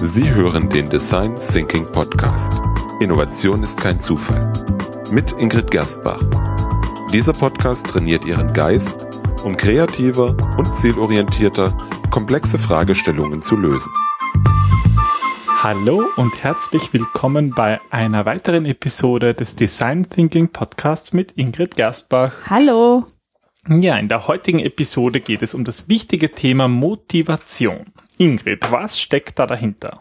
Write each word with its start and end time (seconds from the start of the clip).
Sie 0.00 0.32
hören 0.32 0.68
den 0.68 0.88
Design 0.88 1.34
Thinking 1.34 1.84
Podcast. 1.90 2.52
Innovation 3.00 3.64
ist 3.64 3.80
kein 3.80 3.98
Zufall. 3.98 4.52
Mit 5.10 5.32
Ingrid 5.32 5.72
Gerstbach. 5.72 6.22
Dieser 7.12 7.32
Podcast 7.32 7.88
trainiert 7.88 8.24
Ihren 8.24 8.52
Geist, 8.52 9.08
um 9.42 9.56
kreativer 9.56 10.36
und 10.56 10.72
zielorientierter 10.72 11.76
komplexe 12.12 12.60
Fragestellungen 12.60 13.42
zu 13.42 13.56
lösen. 13.56 13.92
Hallo 15.48 16.04
und 16.16 16.44
herzlich 16.44 16.92
willkommen 16.92 17.50
bei 17.50 17.80
einer 17.90 18.24
weiteren 18.24 18.66
Episode 18.66 19.34
des 19.34 19.56
Design 19.56 20.08
Thinking 20.08 20.46
Podcasts 20.50 21.12
mit 21.12 21.32
Ingrid 21.32 21.74
Gerstbach. 21.74 22.32
Hallo. 22.48 23.04
Ja, 23.68 23.98
in 23.98 24.08
der 24.08 24.28
heutigen 24.28 24.60
Episode 24.60 25.20
geht 25.20 25.42
es 25.42 25.54
um 25.54 25.64
das 25.64 25.88
wichtige 25.88 26.30
Thema 26.30 26.68
Motivation. 26.68 27.86
Ingrid, 28.18 28.70
was 28.70 29.00
steckt 29.00 29.38
da 29.38 29.46
dahinter? 29.46 30.00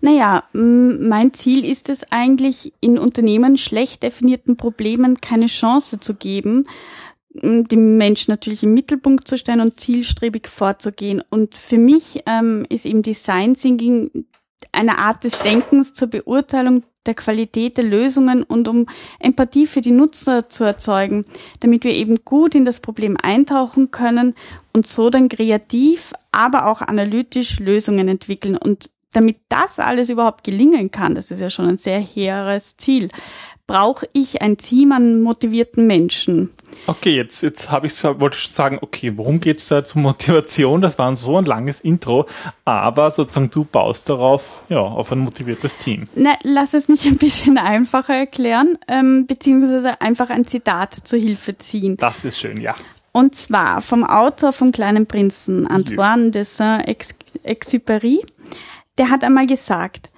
Naja, 0.00 0.44
mein 0.52 1.32
Ziel 1.32 1.64
ist 1.64 1.88
es 1.88 2.04
eigentlich, 2.12 2.74
in 2.80 2.98
Unternehmen 2.98 3.56
schlecht 3.56 4.02
definierten 4.02 4.56
Problemen 4.56 5.20
keine 5.20 5.46
Chance 5.46 6.00
zu 6.00 6.14
geben, 6.14 6.66
die 7.30 7.76
Menschen 7.76 8.30
natürlich 8.30 8.62
im 8.62 8.74
Mittelpunkt 8.74 9.26
zu 9.26 9.38
stellen 9.38 9.60
und 9.60 9.80
zielstrebig 9.80 10.46
vorzugehen. 10.46 11.22
Und 11.30 11.54
für 11.54 11.78
mich 11.78 12.22
ähm, 12.26 12.64
ist 12.68 12.86
eben 12.86 13.02
Design 13.02 13.54
Thinking 13.54 14.26
eine 14.72 14.98
Art 14.98 15.24
des 15.24 15.38
Denkens 15.38 15.94
zur 15.94 16.08
Beurteilung 16.08 16.84
der 17.06 17.14
Qualität 17.14 17.76
der 17.76 17.84
Lösungen 17.84 18.42
und 18.42 18.68
um 18.68 18.86
Empathie 19.18 19.66
für 19.66 19.80
die 19.80 19.90
Nutzer 19.90 20.48
zu 20.48 20.64
erzeugen, 20.64 21.24
damit 21.60 21.84
wir 21.84 21.92
eben 21.92 22.24
gut 22.24 22.54
in 22.54 22.64
das 22.64 22.80
Problem 22.80 23.16
eintauchen 23.22 23.90
können 23.90 24.34
und 24.72 24.86
so 24.86 25.10
dann 25.10 25.28
kreativ, 25.28 26.12
aber 26.32 26.66
auch 26.66 26.80
analytisch 26.80 27.60
Lösungen 27.60 28.08
entwickeln. 28.08 28.56
Und 28.56 28.90
damit 29.12 29.38
das 29.48 29.78
alles 29.78 30.08
überhaupt 30.08 30.44
gelingen 30.44 30.90
kann, 30.90 31.14
das 31.14 31.30
ist 31.30 31.40
ja 31.40 31.50
schon 31.50 31.68
ein 31.68 31.78
sehr 31.78 32.00
hehres 32.00 32.76
Ziel, 32.76 33.08
brauche 33.66 34.06
ich 34.12 34.42
ein 34.42 34.56
Team 34.56 34.92
an 34.92 35.22
motivierten 35.22 35.86
Menschen. 35.86 36.50
Okay, 36.86 37.16
jetzt, 37.16 37.42
jetzt 37.42 37.70
habe 37.70 37.86
ich 37.86 38.04
wollte 38.04 38.36
schon 38.36 38.52
sagen, 38.52 38.78
okay, 38.80 39.12
worum 39.16 39.40
geht 39.40 39.60
es 39.60 39.68
da 39.68 39.84
zur 39.84 40.02
Motivation? 40.02 40.80
Das 40.80 40.98
war 40.98 41.14
so 41.16 41.38
ein 41.38 41.44
langes 41.44 41.80
Intro, 41.80 42.26
aber 42.64 43.10
sozusagen 43.10 43.50
du 43.50 43.64
baust 43.64 44.08
darauf, 44.08 44.64
ja, 44.68 44.80
auf 44.80 45.10
ein 45.12 45.20
motiviertes 45.20 45.78
Team. 45.78 46.08
Na, 46.14 46.34
lass 46.42 46.74
es 46.74 46.88
mich 46.88 47.06
ein 47.06 47.16
bisschen 47.16 47.58
einfacher 47.58 48.14
erklären, 48.14 48.78
ähm, 48.88 49.26
beziehungsweise 49.26 50.00
einfach 50.00 50.30
ein 50.30 50.46
Zitat 50.46 50.94
zur 50.94 51.18
Hilfe 51.18 51.56
ziehen. 51.58 51.96
Das 51.96 52.24
ist 52.24 52.38
schön, 52.38 52.60
ja. 52.60 52.74
Und 53.12 53.36
zwar 53.36 53.80
vom 53.80 54.04
Autor 54.04 54.52
vom 54.52 54.72
Kleinen 54.72 55.06
Prinzen, 55.06 55.66
Antoine 55.68 56.32
de 56.32 56.42
Saint-Exupéry. 56.42 58.18
Der 58.98 59.08
hat 59.08 59.22
einmal 59.22 59.46
gesagt, 59.46 60.10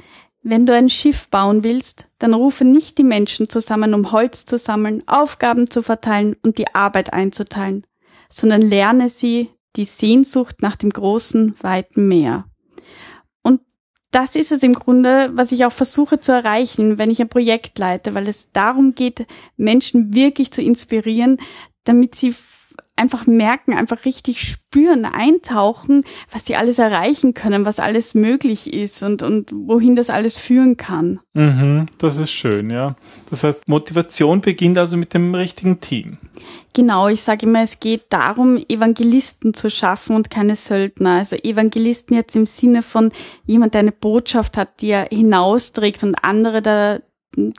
wenn 0.49 0.65
du 0.65 0.73
ein 0.73 0.89
Schiff 0.89 1.29
bauen 1.29 1.65
willst, 1.65 2.07
dann 2.21 2.33
rufe 2.33 2.65
nicht 2.65 2.99
die 2.99 3.05
Menschen 3.05 3.49
zusammen, 3.49 3.95
um 3.95 4.13
Holz 4.13 4.47
zu 4.47 4.59
sammeln, 4.59 5.03
Aufgaben 5.09 5.69
zu 5.69 5.83
verteilen 5.83 6.37
und 6.41 6.59
die 6.59 6.73
Arbeit 6.73 7.13
einzuteilen, 7.13 7.85
sondern 8.29 8.63
lerne 8.63 9.09
sie 9.09 9.51
die 9.75 9.85
Sehnsucht 9.85 10.63
nach 10.63 10.77
dem 10.77 10.91
großen, 10.91 11.57
weiten 11.61 12.07
Meer. 12.07 12.45
Und 13.43 13.61
das 14.13 14.37
ist 14.37 14.53
es 14.53 14.63
im 14.63 14.75
Grunde, 14.75 15.33
was 15.35 15.51
ich 15.51 15.65
auch 15.65 15.73
versuche 15.73 16.21
zu 16.21 16.31
erreichen, 16.31 16.97
wenn 16.97 17.11
ich 17.11 17.21
ein 17.21 17.29
Projekt 17.29 17.77
leite, 17.81 18.15
weil 18.15 18.29
es 18.29 18.53
darum 18.53 18.95
geht, 18.95 19.27
Menschen 19.57 20.15
wirklich 20.15 20.53
zu 20.53 20.63
inspirieren, 20.63 21.39
damit 21.83 22.15
sie 22.15 22.33
einfach 22.97 23.27
merken, 23.27 23.75
einfach 23.75 24.05
richtig 24.05 24.41
spüren, 24.41 25.05
eintauchen, 25.05 26.05
was 26.31 26.47
sie 26.47 26.57
alles 26.57 26.79
erreichen 26.79 27.35
können, 27.35 27.65
was 27.65 27.79
alles 27.79 28.15
möglich 28.15 28.73
ist 28.73 29.03
und, 29.03 29.23
und 29.23 29.51
wohin 29.53 29.97
das 29.97 30.11
alles 30.11 30.37
führen 30.37 30.77
kann. 30.77 31.21
Mhm, 31.35 31.87
das 31.99 32.17
ist 32.17 32.33
schön, 32.33 32.71
ja. 32.71 32.97
Das 33.31 33.45
heißt, 33.45 33.69
Motivation 33.69 34.41
beginnt 34.41 34.79
also 34.79 34.97
mit 34.97 35.15
dem 35.15 35.35
richtigen 35.35 35.81
Team. 35.81 36.19
Genau, 36.77 37.09
ich 37.09 37.23
sage 37.23 37.47
immer, 37.47 37.63
es 37.63 37.81
geht 37.81 38.05
darum, 38.11 38.63
Evangelisten 38.69 39.55
zu 39.55 39.71
schaffen 39.71 40.15
und 40.15 40.29
keine 40.29 40.57
Söldner. 40.57 41.19
Also 41.19 41.37
Evangelisten 41.37 42.15
jetzt 42.15 42.37
im 42.37 42.45
Sinne 42.45 42.83
von 42.83 43.13
jemand, 43.47 43.73
der 43.73 43.81
eine 43.81 43.93
Botschaft 43.93 44.59
hat, 44.59 44.83
die 44.83 44.89
er 44.89 45.09
hinausträgt 45.11 46.05
und 46.05 46.17
andere 46.23 46.61
da 46.61 46.99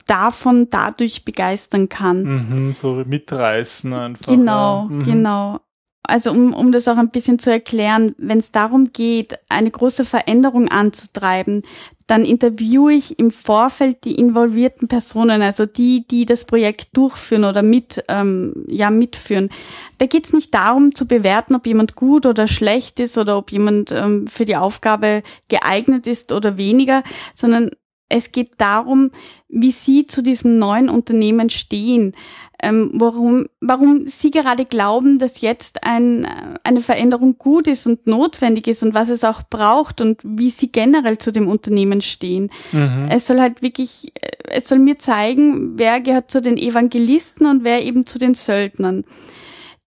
davon 0.06 0.68
dadurch 0.70 1.24
begeistern 1.24 1.88
kann. 1.88 2.22
Mhm, 2.22 2.72
so 2.74 3.02
mitreißen 3.06 3.92
einfach. 3.92 4.32
Genau, 4.32 4.88
ja. 4.90 4.96
mhm. 4.96 5.04
genau. 5.04 5.60
Also 6.08 6.30
um, 6.30 6.54
um 6.54 6.72
das 6.72 6.88
auch 6.88 6.96
ein 6.96 7.10
bisschen 7.10 7.38
zu 7.38 7.50
erklären, 7.50 8.14
wenn 8.16 8.38
es 8.38 8.50
darum 8.50 8.92
geht, 8.94 9.38
eine 9.50 9.70
große 9.70 10.06
Veränderung 10.06 10.68
anzutreiben, 10.68 11.62
dann 12.06 12.24
interviewe 12.24 12.94
ich 12.94 13.18
im 13.18 13.30
Vorfeld 13.30 14.04
die 14.04 14.14
involvierten 14.14 14.88
Personen, 14.88 15.42
also 15.42 15.66
die, 15.66 16.08
die 16.08 16.24
das 16.24 16.46
Projekt 16.46 16.96
durchführen 16.96 17.44
oder 17.44 17.62
mit, 17.62 18.02
ähm, 18.08 18.54
ja, 18.66 18.88
mitführen. 18.88 19.50
Da 19.98 20.06
geht 20.06 20.24
es 20.24 20.32
nicht 20.32 20.54
darum 20.54 20.94
zu 20.94 21.06
bewerten, 21.06 21.54
ob 21.54 21.66
jemand 21.66 21.94
gut 21.94 22.24
oder 22.24 22.48
schlecht 22.48 22.98
ist 23.00 23.18
oder 23.18 23.36
ob 23.36 23.52
jemand 23.52 23.92
ähm, 23.92 24.26
für 24.26 24.46
die 24.46 24.56
Aufgabe 24.56 25.22
geeignet 25.50 26.06
ist 26.06 26.32
oder 26.32 26.56
weniger, 26.56 27.02
sondern 27.34 27.72
es 28.08 28.32
geht 28.32 28.52
darum, 28.58 29.10
wie 29.48 29.70
Sie 29.70 30.06
zu 30.06 30.22
diesem 30.22 30.58
neuen 30.58 30.88
Unternehmen 30.88 31.50
stehen, 31.50 32.14
ähm, 32.62 32.90
warum, 32.94 33.46
warum 33.60 34.06
Sie 34.06 34.30
gerade 34.30 34.64
glauben, 34.64 35.18
dass 35.18 35.40
jetzt 35.40 35.84
ein, 35.84 36.26
eine 36.64 36.80
Veränderung 36.80 37.38
gut 37.38 37.66
ist 37.66 37.86
und 37.86 38.06
notwendig 38.06 38.66
ist 38.66 38.82
und 38.82 38.94
was 38.94 39.10
es 39.10 39.24
auch 39.24 39.42
braucht 39.48 40.00
und 40.00 40.22
wie 40.24 40.50
Sie 40.50 40.72
generell 40.72 41.18
zu 41.18 41.32
dem 41.32 41.48
Unternehmen 41.48 42.00
stehen. 42.00 42.50
Mhm. 42.72 43.06
Es 43.10 43.26
soll 43.26 43.40
halt 43.40 43.62
wirklich, 43.62 44.12
es 44.50 44.68
soll 44.68 44.78
mir 44.78 44.98
zeigen, 44.98 45.78
wer 45.78 46.00
gehört 46.00 46.30
zu 46.30 46.40
den 46.40 46.56
Evangelisten 46.56 47.46
und 47.46 47.62
wer 47.62 47.84
eben 47.84 48.06
zu 48.06 48.18
den 48.18 48.34
Söldnern. 48.34 49.04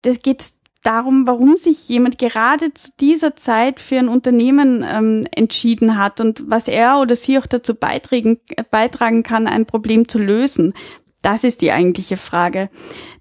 Das 0.02 0.22
geht 0.22 0.44
darum, 0.86 1.28
warum 1.28 1.58
sich 1.58 1.88
jemand 1.90 2.18
gerade 2.18 2.74
zu 2.74 2.92
dieser 3.00 3.36
Zeit 3.36 3.80
für 3.80 3.98
ein 3.98 4.10
Unternehmen 4.10 4.86
ähm, 4.88 5.28
entschieden 5.32 5.98
hat 5.98 6.20
und 6.20 6.44
was 6.48 6.68
er 6.68 7.00
oder 7.00 7.16
sie 7.16 7.38
auch 7.38 7.46
dazu 7.46 7.76
beitragen, 7.76 8.40
beitragen 8.72 9.24
kann, 9.24 9.48
ein 9.48 9.66
Problem 9.66 10.08
zu 10.08 10.20
lösen. 10.20 10.74
Das 11.22 11.44
ist 11.44 11.62
die 11.62 11.72
eigentliche 11.72 12.18
Frage. 12.18 12.70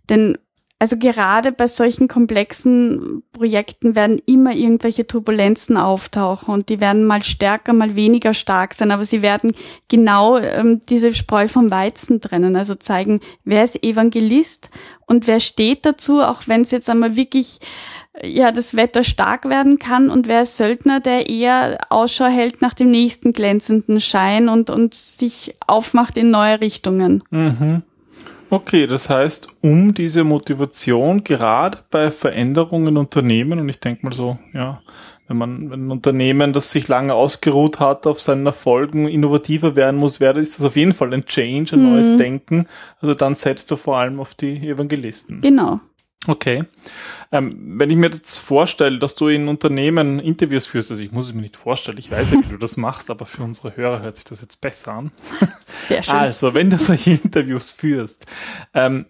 Denn 0.08 0.38
also 0.78 0.98
gerade 0.98 1.52
bei 1.52 1.68
solchen 1.68 2.06
komplexen 2.06 3.22
Projekten 3.32 3.94
werden 3.94 4.20
immer 4.26 4.52
irgendwelche 4.54 5.06
Turbulenzen 5.06 5.78
auftauchen 5.78 6.52
und 6.52 6.68
die 6.68 6.80
werden 6.80 7.06
mal 7.06 7.22
stärker, 7.22 7.72
mal 7.72 7.96
weniger 7.96 8.34
stark 8.34 8.74
sein, 8.74 8.90
aber 8.90 9.06
sie 9.06 9.22
werden 9.22 9.54
genau 9.88 10.36
ähm, 10.36 10.80
diese 10.86 11.14
Spreu 11.14 11.48
vom 11.48 11.70
Weizen 11.70 12.20
trennen, 12.20 12.56
also 12.56 12.74
zeigen, 12.74 13.20
wer 13.44 13.64
ist 13.64 13.82
Evangelist 13.82 14.68
und 15.06 15.26
wer 15.26 15.40
steht 15.40 15.86
dazu, 15.86 16.20
auch 16.20 16.42
wenn 16.46 16.60
es 16.60 16.72
jetzt 16.72 16.90
einmal 16.90 17.16
wirklich 17.16 17.58
ja 18.22 18.52
das 18.52 18.76
Wetter 18.76 19.02
stark 19.02 19.48
werden 19.48 19.78
kann 19.78 20.10
und 20.10 20.28
wer 20.28 20.42
ist 20.42 20.58
Söldner, 20.58 21.00
der 21.00 21.30
eher 21.30 21.78
Ausschau 21.88 22.26
hält 22.26 22.60
nach 22.60 22.74
dem 22.74 22.90
nächsten 22.90 23.32
glänzenden 23.32 24.00
Schein 24.00 24.50
und 24.50 24.68
und 24.68 24.94
sich 24.94 25.54
aufmacht 25.66 26.18
in 26.18 26.30
neue 26.30 26.60
Richtungen. 26.60 27.24
Mhm. 27.30 27.82
Okay, 28.48 28.86
das 28.86 29.10
heißt, 29.10 29.48
um 29.62 29.92
diese 29.92 30.22
Motivation 30.22 31.24
gerade 31.24 31.78
bei 31.90 32.10
Veränderungen 32.10 32.88
in 32.88 32.96
Unternehmen, 32.96 33.58
und 33.58 33.68
ich 33.68 33.80
denke 33.80 34.06
mal 34.06 34.12
so, 34.12 34.38
ja, 34.52 34.80
wenn 35.28 35.36
man, 35.36 35.70
wenn 35.70 35.88
ein 35.88 35.90
Unternehmen, 35.90 36.52
das 36.52 36.70
sich 36.70 36.86
lange 36.86 37.12
ausgeruht 37.12 37.80
hat, 37.80 38.06
auf 38.06 38.20
seinen 38.20 38.46
Erfolgen 38.46 39.08
innovativer 39.08 39.74
werden 39.74 39.98
muss, 39.98 40.20
wäre, 40.20 40.38
ist 40.38 40.58
das 40.58 40.64
auf 40.64 40.76
jeden 40.76 40.92
Fall 40.92 41.12
ein 41.12 41.24
Change, 41.24 41.72
ein 41.74 41.82
mhm. 41.82 41.90
neues 41.90 42.16
Denken. 42.16 42.66
Also 43.00 43.14
dann 43.14 43.34
setzt 43.34 43.70
du 43.70 43.76
vor 43.76 43.96
allem 43.96 44.20
auf 44.20 44.34
die 44.34 44.68
Evangelisten. 44.68 45.40
Genau. 45.40 45.80
Okay. 46.26 46.64
Ähm, 47.32 47.78
wenn 47.78 47.90
ich 47.90 47.96
mir 47.96 48.10
jetzt 48.10 48.38
vorstelle, 48.38 48.98
dass 48.98 49.16
du 49.16 49.28
in 49.28 49.48
Unternehmen 49.48 50.20
Interviews 50.20 50.66
führst, 50.66 50.90
also 50.90 51.02
ich 51.02 51.12
muss 51.12 51.26
es 51.26 51.34
mir 51.34 51.42
nicht 51.42 51.56
vorstellen, 51.56 51.98
ich 51.98 52.10
weiß 52.10 52.30
ja, 52.30 52.38
wie 52.42 52.50
du 52.50 52.58
das 52.58 52.76
machst, 52.76 53.10
aber 53.10 53.26
für 53.26 53.42
unsere 53.42 53.76
Hörer 53.76 54.00
hört 54.02 54.16
sich 54.16 54.24
das 54.24 54.40
jetzt 54.40 54.60
besser 54.60 54.92
an. 54.92 55.10
Sehr 55.88 56.02
schön. 56.02 56.14
Also, 56.14 56.54
wenn 56.54 56.70
du 56.70 56.78
solche 56.78 57.12
Interviews 57.12 57.72
führst, 57.72 58.26
ähm, 58.74 59.06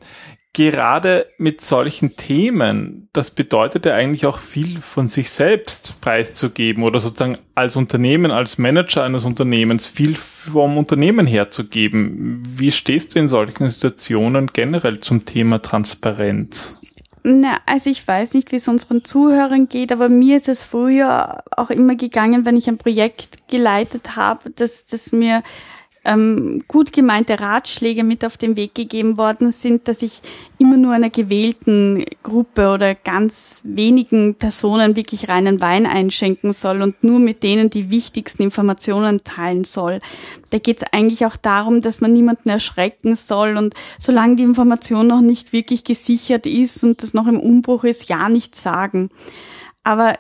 gerade 0.56 1.26
mit 1.36 1.60
solchen 1.60 2.16
Themen, 2.16 3.10
das 3.12 3.30
bedeutet 3.30 3.84
ja 3.84 3.94
eigentlich 3.94 4.24
auch 4.24 4.38
viel 4.38 4.80
von 4.80 5.08
sich 5.08 5.28
selbst 5.28 6.00
preiszugeben 6.00 6.82
oder 6.82 6.98
sozusagen 6.98 7.36
als 7.54 7.76
Unternehmen, 7.76 8.30
als 8.30 8.56
Manager 8.56 9.04
eines 9.04 9.24
Unternehmens 9.24 9.86
viel 9.86 10.16
vom 10.16 10.78
Unternehmen 10.78 11.26
herzugeben. 11.26 12.42
Wie 12.48 12.72
stehst 12.72 13.14
du 13.14 13.19
in 13.19 13.28
solchen 13.28 13.69
Situationen 13.69 14.46
generell 14.46 15.00
zum 15.00 15.26
Thema 15.26 15.60
Transparenz? 15.60 16.80
Na, 17.28 17.58
also 17.67 17.90
ich 17.90 18.06
weiß 18.06 18.34
nicht, 18.34 18.52
wie 18.52 18.56
es 18.56 18.69
unseren 18.69 19.05
Zuhörern 19.05 19.69
geht, 19.69 19.90
aber 19.90 20.08
mir 20.08 20.37
ist 20.37 20.49
es 20.49 20.62
früher 20.62 21.43
auch 21.56 21.70
immer 21.70 21.96
gegangen, 21.96 22.46
wenn 22.46 22.56
ich 22.56 22.69
ein 22.69 22.78
Projekt 22.78 23.49
geleitet 23.49 24.14
habe, 24.14 24.50
dass, 24.50 24.87
dass 24.87 25.11
mir 25.11 25.43
ähm, 26.06 26.64
gut 26.69 26.93
gemeinte 26.93 27.41
Ratschläge 27.41 28.05
mit 28.05 28.25
auf 28.25 28.37
den 28.37 28.56
Weg 28.56 28.75
gegeben 28.75 29.19
worden 29.19 29.53
sind, 29.53 29.88
dass 29.88 30.03
ich 30.03 30.23
immer 30.58 30.76
nur 30.76 30.93
einer 30.93 31.11
gewählten 31.11 32.05
Gruppe 32.23 32.70
oder 32.70 32.94
ganz 32.94 33.61
wenigen 33.62 34.35
Personen 34.35 34.97
wirklich 34.97 35.29
reinen 35.29 35.61
Wein 35.61 35.87
einschenken 35.87 36.53
soll 36.53 36.82
und 36.82 37.03
nur 37.03 37.19
mit 37.19 37.43
denen 37.43 37.69
die 37.69 37.91
wichtigsten 37.91 38.44
Informationen 38.44 39.25
teilen 39.25 39.64
soll. 39.64 40.00
Da 40.50 40.58
geht 40.58 40.79
es 40.79 40.93
eigentlich 40.93 41.26
auch 41.26 41.37
darum, 41.37 41.82
dass 41.82 42.00
man 42.00 42.12
niemanden 42.12 42.49
erschrecken 42.49 43.14
soll 43.14 43.56
und 43.56 43.75
solange 43.99 44.37
die 44.37 44.44
Information 44.44 45.06
noch 45.06 45.20
nicht 45.20 45.53
wirklich 45.53 45.85
gesichert 45.85 46.47
ist 46.47 46.82
und 46.85 47.03
das 47.03 47.14
noch 47.14 47.26
im 47.26 47.41
Umbruch 47.41 47.85
ist, 47.85 48.08
ja 48.08 48.29
nicht 48.29 48.56
sagen. 48.56 49.11
Aber 49.85 50.14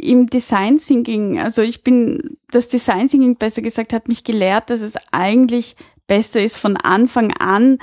im 0.00 0.28
Design 0.28 0.78
Thinking, 0.78 1.38
also 1.38 1.62
ich 1.62 1.82
bin, 1.82 2.36
das 2.50 2.68
Design 2.68 3.08
Thinking 3.08 3.36
besser 3.36 3.62
gesagt 3.62 3.92
hat 3.92 4.08
mich 4.08 4.24
gelehrt, 4.24 4.70
dass 4.70 4.80
es 4.80 4.94
eigentlich 5.12 5.76
besser 6.06 6.42
ist, 6.42 6.56
von 6.56 6.76
Anfang 6.76 7.32
an 7.38 7.78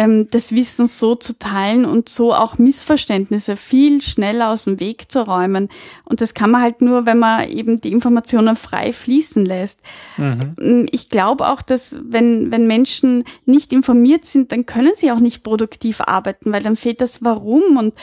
ähm, 0.00 0.28
das 0.30 0.52
Wissen 0.54 0.86
so 0.86 1.14
zu 1.14 1.38
teilen 1.38 1.84
und 1.84 2.08
so 2.08 2.32
auch 2.32 2.58
Missverständnisse 2.58 3.56
viel 3.56 4.00
schneller 4.00 4.50
aus 4.50 4.64
dem 4.64 4.80
Weg 4.80 5.10
zu 5.10 5.26
räumen. 5.26 5.68
Und 6.04 6.20
das 6.20 6.32
kann 6.32 6.50
man 6.50 6.62
halt 6.62 6.80
nur, 6.80 7.06
wenn 7.06 7.18
man 7.18 7.48
eben 7.48 7.80
die 7.80 7.92
Informationen 7.92 8.56
frei 8.56 8.92
fließen 8.92 9.44
lässt. 9.44 9.80
Mhm. 10.16 10.54
Ähm, 10.58 10.86
ich 10.90 11.10
glaube 11.10 11.48
auch, 11.48 11.60
dass 11.60 11.98
wenn, 12.02 12.50
wenn 12.50 12.66
Menschen 12.66 13.24
nicht 13.44 13.72
informiert 13.72 14.24
sind, 14.24 14.52
dann 14.52 14.64
können 14.64 14.92
sie 14.96 15.12
auch 15.12 15.20
nicht 15.20 15.42
produktiv 15.42 16.00
arbeiten, 16.00 16.52
weil 16.52 16.62
dann 16.62 16.76
fehlt 16.76 17.00
das 17.00 17.22
Warum 17.22 17.76
und 17.76 17.94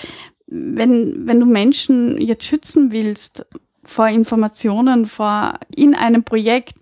wenn, 0.48 1.28
wenn 1.28 1.40
du 1.40 1.46
Menschen 1.46 2.20
jetzt 2.20 2.46
schützen 2.46 2.92
willst 2.92 3.46
vor 3.84 4.08
Informationen, 4.08 5.06
vor 5.06 5.60
in 5.76 5.94
einem 5.96 6.24
Projekt, 6.24 6.76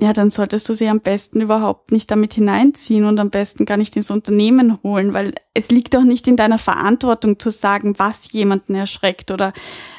ja, 0.00 0.12
dann 0.12 0.30
solltest 0.30 0.68
du 0.68 0.74
sie 0.74 0.88
am 0.88 1.00
besten 1.00 1.40
überhaupt 1.40 1.92
nicht 1.92 2.10
damit 2.10 2.34
hineinziehen 2.34 3.04
und 3.04 3.20
am 3.20 3.30
besten 3.30 3.64
gar 3.64 3.76
nicht 3.76 3.96
ins 3.96 4.10
Unternehmen 4.10 4.82
holen, 4.82 5.14
weil 5.14 5.32
es 5.52 5.70
liegt 5.70 5.94
doch 5.94 6.02
nicht 6.02 6.26
in 6.26 6.36
deiner 6.36 6.58
Verantwortung 6.58 7.38
zu 7.38 7.50
sagen, 7.50 7.96
was 7.98 8.32
jemanden 8.32 8.74
erschreckt 8.74 9.30
oder 9.30 9.52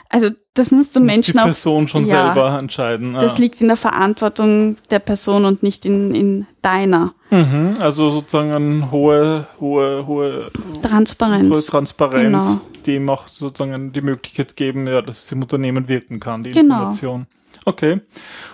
also 0.09 0.29
das 0.53 0.71
musst 0.71 0.95
du 0.95 0.99
Muss 0.99 1.07
Menschen 1.07 1.33
die 1.33 1.39
auch. 1.39 1.45
Person 1.45 1.87
schon 1.87 2.05
ja, 2.05 2.33
selber 2.33 2.57
entscheiden. 2.59 3.13
Das 3.13 3.35
ah. 3.35 3.39
liegt 3.39 3.59
in 3.61 3.67
der 3.67 3.77
Verantwortung 3.77 4.77
der 4.89 4.99
Person 4.99 5.45
und 5.45 5.63
nicht 5.63 5.85
in, 5.85 6.15
in 6.15 6.47
deiner. 6.61 7.13
Mhm, 7.31 7.75
also 7.79 8.11
sozusagen 8.11 8.53
eine 8.53 8.91
hohe, 8.91 9.47
hohe, 9.59 10.07
hohe 10.07 10.51
Transparenz. 10.81 11.49
hohe 11.49 11.63
Transparenz, 11.63 12.45
Genau. 12.45 12.61
die 12.85 12.95
ihm 12.95 13.09
auch 13.09 13.27
sozusagen 13.27 13.91
die 13.91 14.01
Möglichkeit 14.01 14.55
geben, 14.55 14.87
ja, 14.87 15.01
dass 15.01 15.25
es 15.25 15.31
im 15.31 15.41
Unternehmen 15.41 15.87
wirken 15.87 16.19
kann, 16.19 16.43
die 16.43 16.51
Genau. 16.51 16.75
Information. 16.75 17.27
Okay. 17.65 18.01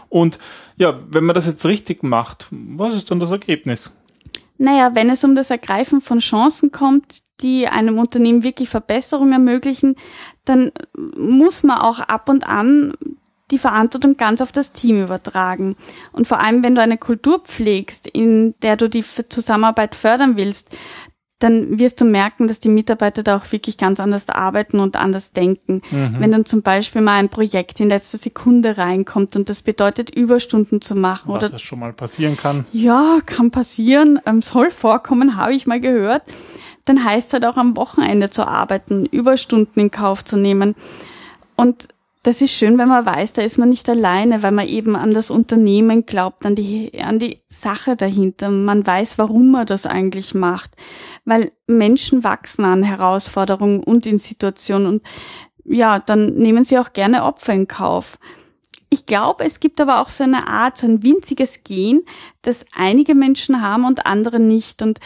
Und 0.10 0.40
ja, 0.78 1.00
wenn 1.10 1.24
man 1.26 1.36
das 1.36 1.46
jetzt 1.46 1.66
richtig 1.66 2.02
macht, 2.02 2.48
was 2.50 2.96
ist 2.96 3.12
dann 3.12 3.20
das 3.20 3.32
Ergebnis? 3.32 3.92
Naja, 4.64 4.94
wenn 4.94 5.10
es 5.10 5.24
um 5.24 5.34
das 5.34 5.50
Ergreifen 5.50 6.02
von 6.02 6.20
Chancen 6.20 6.72
kommt, 6.72 7.24
die 7.40 7.68
einem 7.68 7.98
Unternehmen 7.98 8.44
wirklich 8.44 8.70
Verbesserung 8.70 9.32
ermöglichen, 9.32 9.96
dann 10.46 10.72
muss 11.18 11.64
man 11.64 11.80
auch 11.80 12.00
ab 12.00 12.30
und 12.30 12.46
an 12.46 12.94
die 13.50 13.58
Verantwortung 13.58 14.18
ganz 14.18 14.40
auf 14.40 14.52
das 14.52 14.72
Team 14.72 15.02
übertragen. 15.02 15.76
Und 16.12 16.28
vor 16.28 16.40
allem, 16.42 16.62
wenn 16.62 16.76
du 16.76 16.82
eine 16.82 17.00
Kultur 17.00 17.40
pflegst, 17.40 18.06
in 18.06 18.54
der 18.62 18.78
du 18.78 18.88
die 18.88 19.04
Zusammenarbeit 19.04 19.96
fördern 19.96 20.38
willst, 20.38 20.70
dann 21.42 21.80
wirst 21.80 22.00
du 22.00 22.06
merken, 22.06 22.48
dass 22.48 22.60
die 22.60 22.70
Mitarbeiter 22.70 23.24
da 23.24 23.36
auch 23.36 23.52
wirklich 23.52 23.78
ganz 23.78 24.00
anders 24.00 24.30
arbeiten 24.30 24.80
und 24.80 24.96
anders 24.96 25.34
denken. 25.34 25.82
Wenn 25.90 26.32
dann 26.32 26.46
zum 26.46 26.62
Beispiel 26.62 27.02
mal 27.02 27.18
ein 27.18 27.30
Projekt 27.30 27.80
in 27.80 27.90
letzter 27.90 28.20
Sekunde 28.20 28.78
reinkommt 28.78 29.36
und 29.36 29.50
das 29.50 29.64
bedeutet, 29.64 30.12
Überstunden 30.12 30.82
zu 30.82 30.94
machen 30.96 31.30
Was 31.30 31.38
oder 31.38 31.50
das 31.50 31.64
schon 31.64 31.80
mal 31.80 31.94
passieren 31.94 32.38
kann. 32.38 32.66
ja, 32.72 33.20
kann 33.26 33.50
passieren, 33.50 34.20
ähm, 34.28 34.44
soll 34.44 34.70
vorkommen, 34.70 35.36
habe 35.38 35.54
ich 35.56 35.66
mal 35.66 35.82
gehört. 35.82 36.22
Dann 36.86 37.04
heißt 37.04 37.28
es 37.28 37.34
halt 37.34 37.46
auch 37.46 37.58
am 37.58 37.76
Wochenende 37.76 38.30
zu 38.30 38.48
arbeiten, 38.48 39.06
Überstunden 39.08 39.82
in 39.82 39.92
Kauf 39.92 40.24
zu 40.24 40.38
nehmen. 40.38 40.76
Und 41.56 41.88
das 42.24 42.42
ist 42.42 42.52
schön, 42.52 42.78
wenn 42.78 42.88
man 42.88 43.06
weiß, 43.06 43.34
da 43.34 43.42
ist 43.42 43.58
man 43.58 43.70
nicht 43.70 43.90
alleine, 43.90 44.44
weil 44.44 44.52
man 44.52 44.68
eben 44.68 44.96
an 44.96 45.12
das 45.12 45.32
Unternehmen 45.32 46.06
glaubt, 46.06 46.46
an 46.46 46.54
die, 46.54 46.92
an 47.02 47.18
die 47.18 47.42
Sache 47.48 47.96
dahinter. 47.96 48.52
Man 48.52 48.86
weiß, 48.86 49.18
warum 49.18 49.50
man 49.52 49.66
das 49.66 49.88
eigentlich 49.88 50.36
macht. 50.36 50.76
Weil 51.26 51.52
Menschen 51.66 52.24
wachsen 52.24 52.64
an 52.64 52.84
Herausforderungen 52.84 53.82
und 53.84 54.06
in 54.06 54.20
Situationen 54.20 54.88
und 54.88 55.04
ja, 55.64 56.00
dann 56.00 56.36
nehmen 56.36 56.64
sie 56.64 56.80
auch 56.80 56.94
gerne 56.94 57.24
Opfer 57.24 57.54
in 57.54 57.68
Kauf. 57.68 58.18
Ich 58.90 59.06
glaube, 59.06 59.46
es 59.46 59.60
gibt 59.60 59.80
aber 59.80 60.02
auch 60.02 60.10
so 60.10 60.24
eine 60.24 60.48
Art, 60.48 60.78
so 60.78 60.86
ein 60.86 61.02
winziges 61.02 61.64
Gen, 61.64 62.04
das 62.42 62.66
einige 62.76 63.16
Menschen 63.16 63.62
haben 63.62 63.86
und 63.86 64.06
andere 64.06 64.40
nicht. 64.40 64.82
Und 64.82 65.00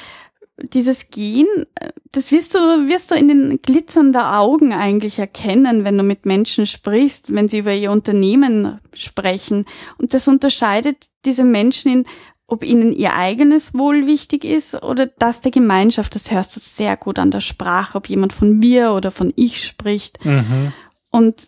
dieses 0.57 1.09
Gen, 1.09 1.45
äh, 1.75 1.91
das 2.11 2.31
wirst 2.31 2.55
du, 2.55 2.59
wirst 2.87 3.11
du 3.11 3.15
in 3.15 3.27
den 3.27 3.61
Glitzern 3.61 4.13
der 4.13 4.39
Augen 4.39 4.73
eigentlich 4.73 5.19
erkennen, 5.19 5.83
wenn 5.83 5.97
du 5.97 6.03
mit 6.03 6.25
Menschen 6.25 6.65
sprichst, 6.65 7.33
wenn 7.33 7.47
sie 7.47 7.59
über 7.59 7.73
ihr 7.73 7.91
Unternehmen 7.91 8.79
sprechen. 8.93 9.65
Und 9.97 10.13
das 10.13 10.27
unterscheidet 10.27 11.07
diese 11.25 11.43
Menschen 11.43 11.91
in, 11.91 12.05
ob 12.47 12.63
ihnen 12.63 12.93
ihr 12.93 13.15
eigenes 13.15 13.73
Wohl 13.73 14.05
wichtig 14.05 14.45
ist 14.45 14.81
oder 14.83 15.07
das 15.07 15.41
der 15.41 15.51
Gemeinschaft. 15.51 16.15
Das 16.15 16.31
hörst 16.31 16.55
du 16.55 16.59
sehr 16.59 16.95
gut 16.95 17.19
an 17.19 17.31
der 17.31 17.41
Sprache, 17.41 17.97
ob 17.97 18.07
jemand 18.07 18.33
von 18.33 18.61
wir 18.61 18.93
oder 18.93 19.11
von 19.11 19.33
ich 19.35 19.65
spricht. 19.65 20.23
Mhm. 20.23 20.71
Und 21.09 21.47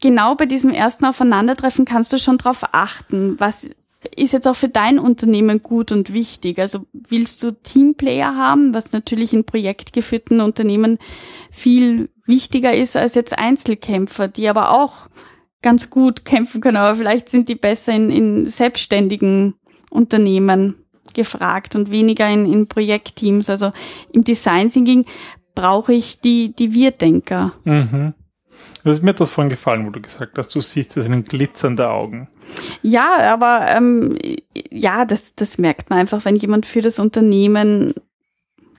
genau 0.00 0.34
bei 0.34 0.46
diesem 0.46 0.70
ersten 0.70 1.06
Aufeinandertreffen 1.06 1.86
kannst 1.86 2.12
du 2.12 2.18
schon 2.18 2.38
darauf 2.38 2.62
achten, 2.72 3.36
was 3.40 3.70
ist 4.16 4.32
jetzt 4.32 4.48
auch 4.48 4.56
für 4.56 4.68
dein 4.68 4.98
Unternehmen 4.98 5.62
gut 5.62 5.92
und 5.92 6.12
wichtig. 6.12 6.58
Also 6.58 6.86
willst 6.92 7.42
du 7.42 7.52
Teamplayer 7.52 8.34
haben, 8.36 8.74
was 8.74 8.92
natürlich 8.92 9.32
in 9.32 9.44
projektgeführten 9.44 10.40
Unternehmen 10.40 10.98
viel 11.50 12.10
wichtiger 12.26 12.74
ist 12.74 12.96
als 12.96 13.14
jetzt 13.14 13.38
Einzelkämpfer, 13.38 14.28
die 14.28 14.48
aber 14.48 14.72
auch 14.72 15.08
ganz 15.62 15.90
gut 15.90 16.24
kämpfen 16.24 16.60
können, 16.60 16.76
aber 16.76 16.96
vielleicht 16.96 17.28
sind 17.28 17.48
die 17.48 17.54
besser 17.54 17.92
in, 17.92 18.10
in 18.10 18.48
selbstständigen 18.48 19.54
Unternehmen 19.90 20.74
gefragt 21.14 21.76
und 21.76 21.90
weniger 21.90 22.28
in, 22.28 22.52
in 22.52 22.66
Projektteams. 22.66 23.48
Also 23.48 23.72
im 24.12 24.24
Design 24.24 24.70
Thinking 24.70 25.04
brauche 25.54 25.92
ich 25.92 26.20
die, 26.20 26.54
die 26.54 26.72
Wir-Denker. 26.72 27.52
Mhm. 27.64 28.14
Das 28.84 28.98
ist 28.98 29.02
mir 29.04 29.10
hat 29.10 29.20
das 29.20 29.30
vorhin 29.30 29.50
gefallen, 29.50 29.86
wo 29.86 29.90
du 29.90 30.00
gesagt 30.00 30.36
hast, 30.38 30.54
du 30.54 30.60
siehst 30.60 30.96
es 30.96 31.06
in 31.06 31.12
den 31.12 31.24
Glitzern 31.24 31.76
der 31.76 31.92
Augen. 31.92 32.28
Ja, 32.82 33.32
aber 33.32 33.66
ähm, 33.68 34.16
ja, 34.70 35.04
das, 35.04 35.34
das 35.34 35.58
merkt 35.58 35.90
man 35.90 36.00
einfach, 36.00 36.24
wenn 36.24 36.36
jemand 36.36 36.66
für 36.66 36.80
das 36.80 36.98
Unternehmen 36.98 37.94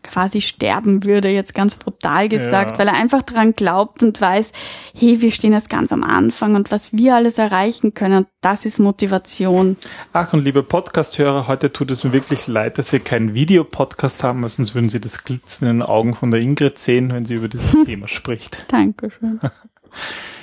quasi 0.05 0.41
sterben 0.41 1.05
würde, 1.05 1.29
jetzt 1.29 1.55
ganz 1.55 1.77
brutal 1.77 2.27
gesagt, 2.27 2.71
Ja. 2.71 2.77
weil 2.79 2.89
er 2.89 2.95
einfach 2.95 3.21
dran 3.21 3.53
glaubt 3.53 4.03
und 4.03 4.19
weiß, 4.19 4.51
hey, 4.94 5.21
wir 5.21 5.31
stehen 5.31 5.53
jetzt 5.53 5.69
ganz 5.69 5.94
am 5.94 6.03
Anfang 6.03 6.55
und 6.55 6.71
was 6.71 6.91
wir 6.91 7.15
alles 7.15 7.38
erreichen 7.38 7.94
können, 7.94 8.25
das 8.41 8.65
ist 8.65 8.79
Motivation. 8.79 9.77
Ach, 10.12 10.33
und 10.33 10.43
liebe 10.43 10.62
Podcast-Hörer, 10.62 11.48
heute 11.48 11.72
tut 11.72 11.89
es 11.89 12.03
mir 12.03 12.12
wirklich 12.12 12.48
leid, 12.48 12.77
dass 12.77 12.91
wir 12.91 13.00
keinen 13.00 13.33
Videopodcast 13.33 14.25
haben, 14.25 14.41
weil 14.41 14.50
sonst 14.50 14.75
würden 14.75 14.89
Sie 14.89 15.00
das 15.00 15.24
Glitzern 15.24 15.69
in 15.69 15.77
den 15.79 15.88
Augen 15.88 16.15
von 16.15 16.31
der 16.31 16.41
Ingrid 16.41 16.77
sehen, 16.79 17.13
wenn 17.13 17.25
sie 17.25 17.36
über 17.36 17.48
dieses 17.48 17.72
Thema 17.86 18.10
spricht. 18.10 18.65
Dankeschön. 18.67 19.39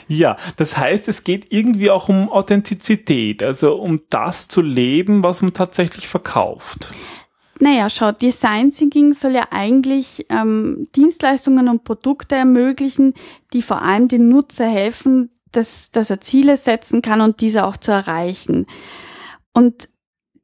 Ja, 0.09 0.37
das 0.57 0.77
heißt, 0.77 1.07
es 1.07 1.23
geht 1.23 1.53
irgendwie 1.53 1.91
auch 1.91 2.09
um 2.09 2.31
Authentizität, 2.31 3.45
also 3.45 3.77
um 3.77 4.01
das 4.09 4.49
zu 4.49 4.61
leben, 4.61 5.23
was 5.23 5.41
man 5.41 5.53
tatsächlich 5.53 6.09
verkauft. 6.09 6.89
Naja, 7.61 7.89
schau, 7.91 8.11
Design 8.11 8.73
Thinking 8.73 9.13
soll 9.13 9.33
ja 9.33 9.49
eigentlich 9.51 10.27
ähm, 10.31 10.89
Dienstleistungen 10.97 11.69
und 11.69 11.85
Produkte 11.85 12.35
ermöglichen, 12.35 13.15
die 13.53 13.63
vor 13.63 13.83
allem 13.83 14.09
den 14.09 14.29
Nutzer 14.29 14.67
helfen, 14.67 15.31
dass, 15.53 15.91
dass 15.91 16.11
er 16.11 16.21
Ziele 16.21 16.57
setzen 16.57 17.03
kann 17.03 17.21
und 17.21 17.41
diese 17.41 17.65
auch 17.65 17.77
zu 17.77 17.93
erreichen. 17.93 18.67
Und 19.53 19.89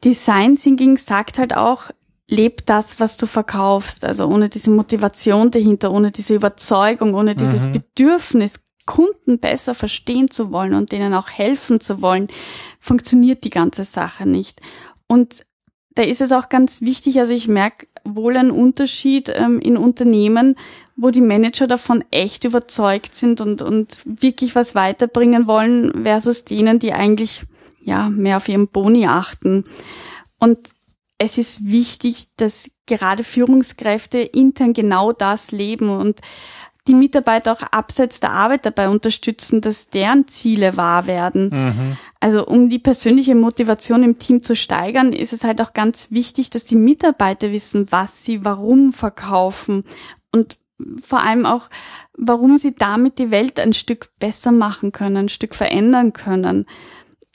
Design 0.05 0.57
Thinking 0.57 0.97
sagt 0.97 1.39
halt 1.39 1.57
auch, 1.57 1.91
leb 2.29 2.67
das, 2.67 3.01
was 3.01 3.17
du 3.17 3.27
verkaufst. 3.27 4.05
Also 4.05 4.27
ohne 4.27 4.49
diese 4.49 4.71
Motivation 4.71 5.51
dahinter, 5.51 5.93
ohne 5.93 6.11
diese 6.11 6.35
Überzeugung, 6.35 7.15
ohne 7.15 7.35
dieses 7.35 7.65
Mhm. 7.65 7.73
Bedürfnis, 7.73 8.61
Kunden 8.87 9.39
besser 9.39 9.75
verstehen 9.75 10.31
zu 10.31 10.53
wollen 10.53 10.75
und 10.75 10.93
denen 10.93 11.13
auch 11.13 11.29
helfen 11.29 11.81
zu 11.81 12.01
wollen, 12.01 12.29
funktioniert 12.81 13.45
die 13.45 13.51
ganze 13.51 13.85
Sache 13.85 14.27
nicht. 14.27 14.61
Und 15.07 15.45
da 15.95 16.03
ist 16.03 16.21
es 16.21 16.33
auch 16.33 16.49
ganz 16.49 16.83
wichtig, 16.83 17.19
also 17.19 17.33
ich 17.33 17.49
merke 17.49 17.87
wohl 18.05 18.37
einen 18.37 18.51
Unterschied 18.51 19.31
ähm, 19.35 19.61
in 19.61 19.77
Unternehmen, 19.77 20.57
wo 20.95 21.11
die 21.11 21.21
Manager 21.21 21.67
davon 21.67 22.05
echt 22.11 22.45
überzeugt 22.45 23.17
sind 23.17 23.41
und, 23.41 23.63
und 23.63 24.01
wirklich 24.05 24.55
was 24.55 24.75
weiterbringen 24.75 25.47
wollen, 25.47 26.05
versus 26.05 26.45
denen, 26.45 26.79
die 26.79 26.93
eigentlich 26.93 27.43
ja 27.83 28.09
mehr 28.09 28.37
auf 28.37 28.49
ihren 28.49 28.69
Boni 28.69 29.07
achten. 29.07 29.65
Und 30.39 30.59
es 31.19 31.39
ist 31.39 31.67
wichtig, 31.67 32.29
dass 32.37 32.71
gerade 32.87 33.25
Führungskräfte 33.25 34.19
intern 34.19 34.73
genau 34.73 35.13
das 35.13 35.51
leben 35.51 35.91
und 35.91 36.21
die 36.87 36.95
Mitarbeiter 36.95 37.53
auch 37.53 37.63
abseits 37.63 38.21
der 38.21 38.31
Arbeit 38.31 38.67
dabei 38.67 38.89
unterstützen, 38.89 39.61
dass 39.61 39.91
deren 39.91 40.29
Ziele 40.29 40.77
wahr 40.77 41.07
werden. 41.07 41.51
Mhm. 41.51 41.97
also 42.21 42.47
um 42.47 42.69
die 42.69 42.79
persönliche 42.79 43.35
Motivation 43.35 44.03
im 44.03 44.19
Team 44.19 44.43
zu 44.43 44.57
steigern, 44.57 45.13
ist 45.13 45.33
es 45.33 45.45
halt 45.45 45.61
auch 45.61 45.73
ganz 45.73 46.11
wichtig, 46.11 46.51
dass 46.51 46.65
die 46.65 46.77
Mitarbeiter 46.77 47.53
wissen, 47.53 47.87
was 47.91 48.25
sie 48.25 48.45
warum 48.45 48.93
verkaufen 48.93 49.85
und 50.33 50.59
vor 51.03 51.23
allem 51.23 51.47
auch, 51.47 51.71
warum 52.17 52.59
sie 52.59 52.75
damit 52.75 53.19
die 53.19 53.31
Welt 53.31 53.59
ein 53.59 53.73
Stück 53.73 54.11
besser 54.21 54.53
machen 54.53 54.93
können, 54.93 55.17
ein 55.17 55.29
Stück 55.29 55.55
verändern 55.55 56.13
können. 56.13 56.67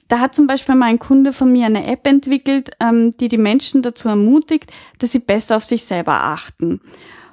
Da 0.08 0.20
hat 0.20 0.36
zum 0.36 0.46
Beispiel 0.46 0.75
mal 0.75 0.88
ein 0.88 1.00
Kunde 1.00 1.31
von 1.31 1.51
mir 1.51 1.65
eine 1.65 1.88
App 1.88 2.05
entwickelt, 2.05 2.72
ähm, 2.81 3.12
die 3.12 3.29
die 3.29 3.38
Menschen 3.38 3.81
dazu 3.81 4.10
ermutigt, 4.10 4.72
dass 5.00 5.13
sie 5.13 5.20
besser 5.20 5.55
auf 5.55 5.63
sich 5.63 5.86
selber 5.86 6.24
achten. 6.24 6.81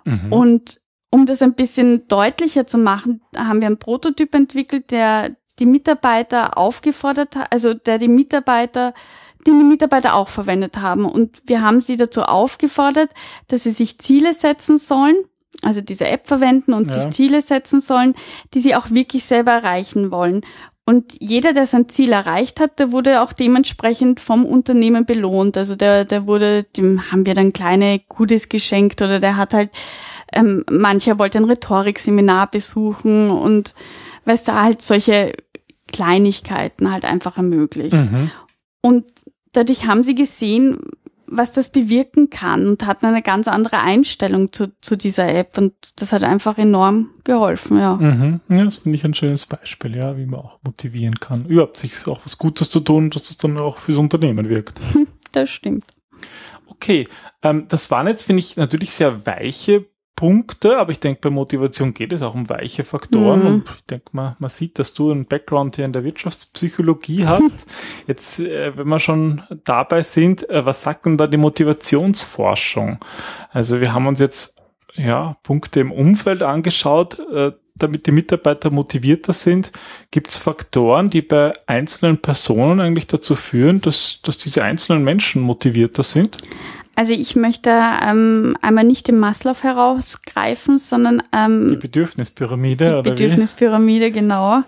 Mhm. 0.04 0.32
Und 0.32 0.80
um 1.10 1.26
das 1.26 1.42
ein 1.42 1.54
bisschen 1.54 2.06
deutlicher 2.08 2.66
zu 2.66 2.78
machen, 2.78 3.22
haben 3.36 3.60
wir 3.60 3.66
einen 3.66 3.78
Prototyp 3.78 4.34
entwickelt, 4.34 4.90
der 4.90 5.36
die 5.58 5.66
Mitarbeiter 5.66 6.56
aufgefordert 6.58 7.34
hat, 7.34 7.52
also 7.52 7.74
der 7.74 7.98
die 7.98 8.08
Mitarbeiter 8.08 8.94
den 9.46 9.58
die 9.58 9.64
Mitarbeiter 9.64 10.14
auch 10.14 10.28
verwendet 10.28 10.78
haben. 10.78 11.04
Und 11.04 11.42
wir 11.46 11.62
haben 11.62 11.80
sie 11.80 11.96
dazu 11.96 12.22
aufgefordert, 12.22 13.10
dass 13.48 13.64
sie 13.64 13.70
sich 13.70 13.98
Ziele 13.98 14.34
setzen 14.34 14.78
sollen, 14.78 15.16
also 15.62 15.80
diese 15.80 16.06
App 16.06 16.28
verwenden 16.28 16.72
und 16.72 16.90
ja. 16.90 17.00
sich 17.00 17.10
Ziele 17.10 17.42
setzen 17.42 17.80
sollen, 17.80 18.14
die 18.54 18.60
sie 18.60 18.74
auch 18.74 18.90
wirklich 18.90 19.24
selber 19.24 19.52
erreichen 19.52 20.10
wollen. 20.10 20.42
Und 20.84 21.16
jeder, 21.20 21.52
der 21.52 21.66
sein 21.66 21.88
Ziel 21.88 22.12
erreicht 22.12 22.60
hat, 22.60 22.78
der 22.78 22.92
wurde 22.92 23.22
auch 23.22 23.34
dementsprechend 23.34 24.20
vom 24.20 24.46
Unternehmen 24.46 25.04
belohnt. 25.04 25.58
Also 25.58 25.76
der, 25.76 26.06
der 26.06 26.26
wurde, 26.26 26.64
dem 26.64 27.12
haben 27.12 27.26
wir 27.26 27.34
dann 27.34 27.52
kleine 27.52 28.00
Goodies 28.08 28.48
geschenkt 28.48 29.02
oder 29.02 29.20
der 29.20 29.36
hat 29.36 29.52
halt, 29.52 29.70
ähm, 30.32 30.64
mancher 30.70 31.18
wollte 31.18 31.38
ein 31.38 31.44
Rhetorikseminar 31.44 32.50
besuchen 32.50 33.30
und 33.30 33.74
weißt 34.24 34.48
du, 34.48 34.54
halt 34.54 34.82
solche 34.82 35.32
Kleinigkeiten 35.86 36.92
halt 36.92 37.04
einfach 37.04 37.36
ermöglicht. 37.36 37.94
Mhm. 37.94 38.30
Und 38.80 39.04
dadurch 39.52 39.86
haben 39.86 40.02
sie 40.02 40.14
gesehen, 40.14 40.78
was 41.30 41.52
das 41.52 41.70
bewirken 41.70 42.30
kann 42.30 42.66
und 42.66 42.86
hatten 42.86 43.06
eine 43.06 43.22
ganz 43.22 43.48
andere 43.48 43.80
Einstellung 43.80 44.52
zu, 44.52 44.72
zu 44.80 44.96
dieser 44.96 45.28
App 45.28 45.58
und 45.58 45.74
das 46.00 46.12
hat 46.12 46.22
einfach 46.22 46.56
enorm 46.58 47.10
geholfen, 47.24 47.78
ja. 47.78 47.96
Mhm. 47.96 48.40
Ja, 48.48 48.64
das 48.64 48.78
finde 48.78 48.96
ich 48.96 49.04
ein 49.04 49.14
schönes 49.14 49.46
Beispiel, 49.46 49.96
ja, 49.96 50.16
wie 50.16 50.26
man 50.26 50.40
auch 50.40 50.58
motivieren 50.64 51.14
kann, 51.14 51.44
überhaupt 51.46 51.76
sich 51.76 52.06
auch 52.06 52.20
was 52.24 52.38
Gutes 52.38 52.70
zu 52.70 52.80
tun, 52.80 53.10
dass 53.10 53.28
es 53.28 53.36
dann 53.36 53.58
auch 53.58 53.76
fürs 53.78 53.98
Unternehmen 53.98 54.48
wirkt. 54.48 54.80
Das 55.32 55.50
stimmt. 55.50 55.84
Okay, 56.68 57.06
ähm, 57.42 57.66
das 57.68 57.90
waren 57.90 58.06
jetzt, 58.06 58.22
finde 58.22 58.40
ich, 58.40 58.56
natürlich 58.56 58.92
sehr 58.92 59.26
weiche 59.26 59.84
Punkte, 60.18 60.78
aber 60.78 60.90
ich 60.90 60.98
denke, 60.98 61.20
bei 61.20 61.30
Motivation 61.30 61.94
geht 61.94 62.12
es 62.12 62.22
auch 62.22 62.34
um 62.34 62.50
weiche 62.50 62.82
Faktoren. 62.82 63.38
Mhm. 63.38 63.46
Und 63.46 63.70
ich 63.76 63.84
denke, 63.84 64.06
man, 64.10 64.34
man 64.40 64.50
sieht, 64.50 64.80
dass 64.80 64.92
du 64.92 65.12
einen 65.12 65.26
Background 65.26 65.76
hier 65.76 65.84
in 65.84 65.92
der 65.92 66.02
Wirtschaftspsychologie 66.02 67.24
hast. 67.24 67.68
Jetzt, 68.08 68.40
äh, 68.40 68.76
wenn 68.76 68.88
wir 68.88 68.98
schon 68.98 69.42
dabei 69.62 70.02
sind, 70.02 70.50
äh, 70.50 70.66
was 70.66 70.82
sagt 70.82 71.06
denn 71.06 71.18
da 71.18 71.28
die 71.28 71.36
Motivationsforschung? 71.36 72.98
Also 73.52 73.80
wir 73.80 73.92
haben 73.92 74.08
uns 74.08 74.18
jetzt 74.18 74.56
ja 74.96 75.36
Punkte 75.44 75.78
im 75.78 75.92
Umfeld 75.92 76.42
angeschaut, 76.42 77.20
äh, 77.32 77.52
damit 77.76 78.08
die 78.08 78.10
Mitarbeiter 78.10 78.70
motivierter 78.72 79.32
sind. 79.32 79.70
Gibt 80.10 80.30
es 80.30 80.36
Faktoren, 80.36 81.10
die 81.10 81.22
bei 81.22 81.52
einzelnen 81.66 82.18
Personen 82.18 82.80
eigentlich 82.80 83.06
dazu 83.06 83.36
führen, 83.36 83.80
dass, 83.82 84.20
dass 84.22 84.36
diese 84.36 84.64
einzelnen 84.64 85.04
Menschen 85.04 85.42
motivierter 85.42 86.02
sind? 86.02 86.38
Also 86.98 87.12
ich 87.12 87.36
möchte 87.36 87.70
ähm, 88.04 88.56
einmal 88.60 88.82
nicht 88.82 89.06
den 89.06 89.20
Maslow 89.20 89.62
herausgreifen, 89.62 90.78
sondern 90.78 91.22
ähm, 91.32 91.68
die 91.68 91.76
Bedürfnispyramide. 91.76 92.84
Die 92.86 92.90
oder 92.90 93.02
Bedürfnispyramide, 93.02 94.06
wie? 94.06 94.10
genau. 94.10 94.64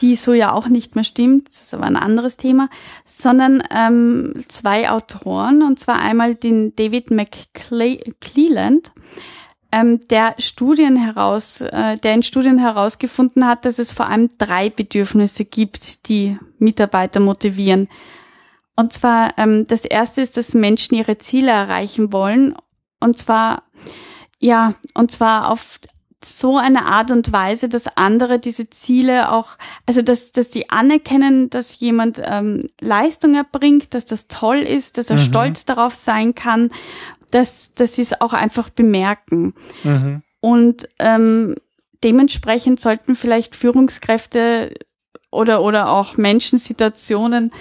Die 0.00 0.16
so 0.16 0.32
ja 0.32 0.50
auch 0.50 0.66
nicht 0.66 0.96
mehr 0.96 1.04
stimmt, 1.04 1.46
das 1.46 1.60
ist 1.60 1.72
aber 1.72 1.84
ein 1.84 1.94
anderes 1.94 2.36
Thema, 2.36 2.68
sondern 3.04 3.62
ähm, 3.72 4.42
zwei 4.48 4.90
Autoren, 4.90 5.62
und 5.62 5.78
zwar 5.78 6.00
einmal 6.00 6.34
den 6.34 6.74
David 6.74 7.12
McClelland, 7.12 8.90
ähm, 9.70 10.00
der 10.10 10.34
Studien 10.40 10.96
heraus, 10.96 11.60
äh, 11.60 11.96
der 11.96 12.14
in 12.14 12.24
Studien 12.24 12.58
herausgefunden 12.58 13.46
hat, 13.46 13.66
dass 13.66 13.78
es 13.78 13.92
vor 13.92 14.08
allem 14.08 14.30
drei 14.36 14.68
Bedürfnisse 14.68 15.44
gibt, 15.44 16.08
die 16.08 16.36
Mitarbeiter 16.58 17.20
motivieren. 17.20 17.86
Und 18.76 18.92
zwar, 18.92 19.34
ähm, 19.38 19.64
das 19.66 19.84
erste 19.84 20.20
ist, 20.22 20.36
dass 20.36 20.54
Menschen 20.54 20.94
ihre 20.94 21.18
Ziele 21.18 21.50
erreichen 21.50 22.12
wollen. 22.12 22.54
Und 23.00 23.18
zwar, 23.18 23.64
ja, 24.38 24.74
und 24.94 25.10
zwar 25.10 25.50
auf 25.50 25.78
so 26.24 26.56
eine 26.56 26.86
Art 26.86 27.10
und 27.10 27.32
Weise, 27.32 27.68
dass 27.68 27.96
andere 27.96 28.38
diese 28.38 28.70
Ziele 28.70 29.32
auch, 29.32 29.56
also 29.86 30.02
dass, 30.02 30.32
dass 30.32 30.48
die 30.48 30.70
anerkennen, 30.70 31.50
dass 31.50 31.80
jemand 31.80 32.22
ähm, 32.24 32.66
Leistung 32.80 33.34
erbringt, 33.34 33.94
dass 33.94 34.06
das 34.06 34.28
toll 34.28 34.58
ist, 34.58 34.98
dass 34.98 35.10
er 35.10 35.16
mhm. 35.16 35.22
stolz 35.22 35.64
darauf 35.64 35.94
sein 35.94 36.34
kann, 36.34 36.70
dass, 37.30 37.74
dass 37.74 37.96
sie 37.96 38.02
es 38.02 38.20
auch 38.20 38.32
einfach 38.32 38.70
bemerken. 38.70 39.54
Mhm. 39.82 40.22
Und 40.40 40.88
ähm, 40.98 41.56
dementsprechend 42.04 42.80
sollten 42.80 43.14
vielleicht 43.14 43.56
Führungskräfte 43.56 44.74
oder, 45.30 45.62
oder 45.62 45.90
auch 45.90 46.16
Menschensituationen 46.16 47.52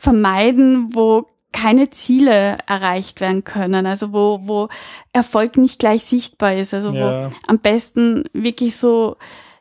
vermeiden, 0.00 0.94
wo 0.94 1.26
keine 1.52 1.90
Ziele 1.90 2.56
erreicht 2.66 3.20
werden 3.20 3.44
können, 3.44 3.84
also 3.84 4.14
wo, 4.14 4.40
wo 4.44 4.68
Erfolg 5.12 5.58
nicht 5.58 5.78
gleich 5.78 6.04
sichtbar 6.04 6.54
ist, 6.54 6.72
also 6.72 6.90
ja. 6.90 7.28
wo 7.28 7.32
am 7.46 7.58
besten 7.58 8.24
wirklich 8.32 8.76
so 8.76 9.16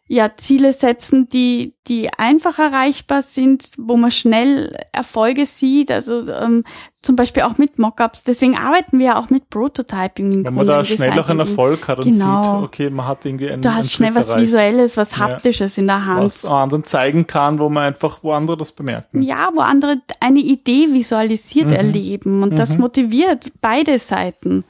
ja 0.09 0.35
Ziele 0.35 0.73
setzen, 0.73 1.29
die 1.29 1.75
die 1.87 2.09
einfach 2.17 2.59
erreichbar 2.59 3.23
sind, 3.23 3.71
wo 3.77 3.95
man 3.97 4.11
schnell 4.11 4.75
Erfolge 4.91 5.45
sieht, 5.45 5.91
also 5.91 6.27
ähm, 6.27 6.63
zum 7.01 7.15
Beispiel 7.15 7.43
auch 7.43 7.57
mit 7.57 7.79
Mockups. 7.79 8.23
Deswegen 8.23 8.55
arbeiten 8.55 8.99
wir 8.99 9.05
ja 9.07 9.19
auch 9.19 9.29
mit 9.29 9.49
Prototyping. 9.49 10.31
In 10.31 10.45
Wenn 10.45 10.53
man 10.53 10.67
da 10.67 10.83
schnell 10.83 11.17
auch 11.19 11.29
einen 11.29 11.39
Erfolg 11.39 11.87
hat 11.87 11.99
und 11.99 12.11
genau. 12.11 12.43
sieht, 12.43 12.63
okay, 12.63 12.89
man 12.89 13.07
hat 13.07 13.25
irgendwie 13.25 13.49
einen 13.49 13.61
Du 13.61 13.73
hast 13.73 13.91
schnell 13.91 14.13
was 14.13 14.29
erreicht. 14.29 14.47
Visuelles, 14.47 14.97
was 14.97 15.17
Haptisches 15.17 15.77
ja. 15.77 15.81
in 15.81 15.87
der 15.87 16.05
Hand. 16.05 16.25
Was 16.25 16.45
anderen 16.45 16.83
zeigen 16.83 17.25
kann, 17.25 17.59
wo 17.59 17.69
man 17.69 17.85
einfach, 17.85 18.19
wo 18.21 18.33
andere 18.33 18.57
das 18.57 18.71
bemerken. 18.71 19.21
Ja, 19.21 19.49
wo 19.53 19.61
andere 19.61 19.97
eine 20.19 20.39
Idee 20.39 20.87
visualisiert 20.91 21.67
mhm. 21.67 21.73
erleben 21.73 22.43
und 22.43 22.53
mhm. 22.53 22.55
das 22.55 22.77
motiviert 22.77 23.51
beide 23.61 23.97
Seiten. 23.97 24.63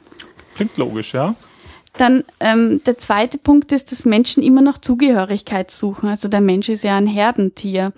Klingt 0.56 0.78
logisch, 0.78 1.14
ja. 1.14 1.36
Dann 2.00 2.24
ähm, 2.40 2.82
der 2.86 2.98
zweite 2.98 3.38
Punkt 3.38 3.74
ist, 3.74 3.92
dass 3.92 4.06
Menschen 4.06 4.42
immer 4.42 4.62
noch 4.62 4.78
Zugehörigkeit 4.78 5.70
suchen. 5.70 6.08
Also 6.08 6.30
der 6.30 6.40
Mensch 6.40 6.70
ist 6.70 6.86
ja 6.86 6.96
ein 6.96 7.08
Herdentier. 7.08 7.92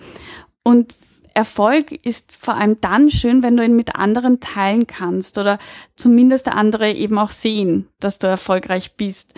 Und 0.64 0.96
Erfolg 1.36 1.92
ist 1.92 2.36
vor 2.36 2.56
allem 2.56 2.82
dann 2.82 3.12
schön, 3.12 3.44
wenn 3.44 3.56
du 3.56 3.64
ihn 3.64 3.76
mit 3.76 3.96
anderen 3.96 4.40
teilen 4.40 4.88
kannst 4.88 5.38
oder 5.38 5.60
zumindest 5.96 6.48
andere 6.48 6.92
eben 6.92 7.20
auch 7.20 7.30
sehen, 7.30 7.88
dass 8.00 8.18
du 8.18 8.26
erfolgreich 8.26 8.96
bist. 8.96 9.36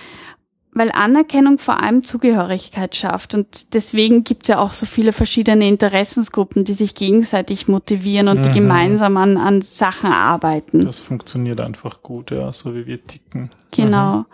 Weil 0.75 0.91
Anerkennung 0.91 1.59
vor 1.59 1.81
allem 1.81 2.03
Zugehörigkeit 2.03 2.95
schafft. 2.95 3.35
Und 3.35 3.73
deswegen 3.73 4.23
gibt 4.23 4.43
es 4.43 4.47
ja 4.49 4.59
auch 4.59 4.73
so 4.73 4.85
viele 4.85 5.11
verschiedene 5.11 5.67
Interessensgruppen, 5.67 6.63
die 6.63 6.73
sich 6.73 6.95
gegenseitig 6.95 7.67
motivieren 7.67 8.27
und 8.27 8.39
mhm. 8.39 8.43
die 8.43 8.51
gemeinsam 8.51 9.17
an, 9.17 9.37
an 9.37 9.61
Sachen 9.61 10.11
arbeiten. 10.11 10.85
Das 10.85 10.99
funktioniert 10.99 11.61
einfach 11.61 12.01
gut, 12.01 12.31
ja, 12.31 12.51
so 12.51 12.73
wie 12.73 12.87
wir 12.87 13.03
ticken. 13.03 13.51
Genau. 13.71 14.17
Mhm. 14.17 14.25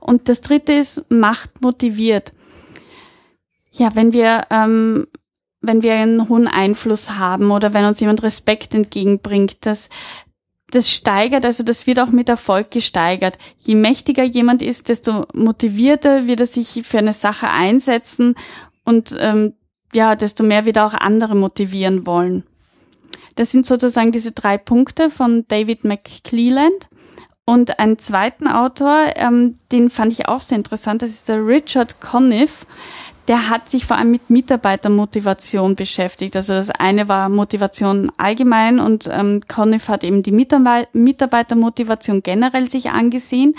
Und 0.00 0.28
das 0.28 0.40
dritte 0.40 0.72
ist 0.72 1.04
Macht 1.10 1.60
motiviert. 1.60 2.32
Ja, 3.72 3.94
wenn 3.94 4.12
wir, 4.12 4.42
ähm, 4.50 5.06
wenn 5.60 5.82
wir 5.82 5.94
einen 5.94 6.28
hohen 6.28 6.48
Einfluss 6.48 7.18
haben 7.18 7.50
oder 7.50 7.74
wenn 7.74 7.84
uns 7.84 8.00
jemand 8.00 8.22
Respekt 8.22 8.74
entgegenbringt, 8.74 9.58
das, 9.66 9.88
das 10.70 10.90
steigert, 10.90 11.44
also 11.44 11.62
das 11.62 11.86
wird 11.86 11.98
auch 11.98 12.10
mit 12.10 12.28
Erfolg 12.28 12.70
gesteigert. 12.70 13.38
Je 13.58 13.74
mächtiger 13.74 14.24
jemand 14.24 14.60
ist, 14.60 14.88
desto 14.88 15.24
motivierter 15.32 16.26
wird 16.26 16.40
er 16.40 16.46
sich 16.46 16.82
für 16.84 16.98
eine 16.98 17.14
Sache 17.14 17.48
einsetzen 17.48 18.34
und 18.84 19.16
ähm, 19.18 19.54
ja, 19.94 20.14
desto 20.14 20.44
mehr 20.44 20.66
wird 20.66 20.76
er 20.76 20.86
auch 20.86 20.94
andere 20.94 21.34
motivieren 21.34 22.06
wollen. 22.06 22.44
Das 23.36 23.52
sind 23.52 23.66
sozusagen 23.66 24.12
diese 24.12 24.32
drei 24.32 24.58
Punkte 24.58 25.10
von 25.10 25.44
David 25.48 25.84
McClelland. 25.84 26.88
Und 27.44 27.78
einen 27.78 27.98
zweiten 27.98 28.46
Autor, 28.46 29.12
ähm, 29.16 29.56
den 29.72 29.88
fand 29.88 30.12
ich 30.12 30.28
auch 30.28 30.42
sehr 30.42 30.58
interessant, 30.58 31.00
das 31.00 31.08
ist 31.08 31.30
der 31.30 31.46
Richard 31.46 31.98
Conniff. 31.98 32.66
Der 33.28 33.50
hat 33.50 33.68
sich 33.68 33.84
vor 33.84 33.98
allem 33.98 34.10
mit 34.10 34.30
Mitarbeitermotivation 34.30 35.76
beschäftigt. 35.76 36.34
Also 36.34 36.54
das 36.54 36.70
eine 36.70 37.08
war 37.08 37.28
Motivation 37.28 38.10
allgemein 38.16 38.80
und 38.80 39.08
ähm, 39.12 39.42
Conniff 39.46 39.88
hat 39.88 40.02
eben 40.02 40.22
die 40.22 40.32
Mitarbeitermotivation 40.32 42.22
generell 42.22 42.70
sich 42.70 42.90
angesehen. 42.90 43.54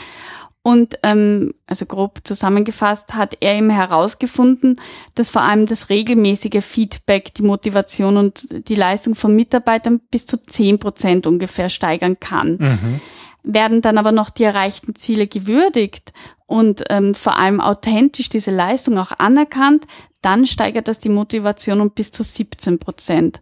Und 0.61 0.99
ähm, 1.03 1.53
also 1.67 1.85
grob 1.85 2.19
zusammengefasst 2.23 3.13
hat 3.13 3.37
er 3.39 3.55
eben 3.55 3.69
herausgefunden, 3.69 4.81
dass 5.15 5.29
vor 5.29 5.43
allem 5.43 5.67
das 5.67 5.89
regelmäßige 5.89 6.63
Feedback 6.63 7.33
die 7.33 7.43
Motivation 7.43 8.17
und 8.17 8.67
die 8.67 8.75
Leistung 8.75 9.15
von 9.15 9.35
Mitarbeitern 9.35 10.01
bis 10.11 10.25
zu 10.25 10.41
zehn 10.41 10.77
Prozent 10.77 11.27
ungefähr 11.27 11.69
steigern 11.69 12.19
kann. 12.19 12.57
Mhm 12.59 13.01
werden 13.43 13.81
dann 13.81 13.97
aber 13.97 14.11
noch 14.11 14.29
die 14.29 14.43
erreichten 14.43 14.95
Ziele 14.95 15.27
gewürdigt 15.27 16.13
und 16.45 16.83
ähm, 16.89 17.15
vor 17.15 17.37
allem 17.37 17.61
authentisch 17.61 18.29
diese 18.29 18.51
Leistung 18.51 18.97
auch 18.97 19.11
anerkannt, 19.17 19.85
dann 20.21 20.45
steigert 20.45 20.87
das 20.87 20.99
die 20.99 21.09
Motivation 21.09 21.81
um 21.81 21.91
bis 21.91 22.11
zu 22.11 22.23
17 22.23 22.79
Prozent. 22.79 23.41